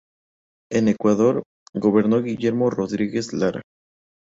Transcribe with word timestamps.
En 0.71 0.87
Ecuador, 0.87 1.43
gobernó 1.75 2.23
Guillermo 2.23 2.71
Rodríguez 2.71 3.33
Lara. 3.33 3.61